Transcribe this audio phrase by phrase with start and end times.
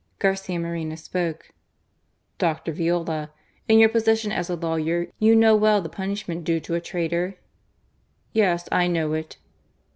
[0.17, 1.51] Garcia Moreno spoke:
[2.39, 2.73] ••Dr.
[2.73, 3.29] Viola,
[3.67, 7.35] in your position as a lawyer, you knowr well the punishmient due to a traitor?
[7.37, 7.37] *^"
[8.33, 9.37] Yes, I know it."